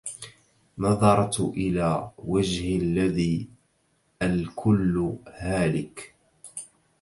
[0.77, 3.47] نظرت إلى وجه الذي
[4.21, 6.15] الكل هالك